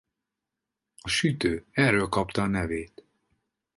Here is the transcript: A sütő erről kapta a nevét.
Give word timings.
A 1.01 1.07
sütő 1.09 1.65
erről 1.71 2.09
kapta 2.09 2.41
a 2.41 2.45
nevét. 2.47 3.05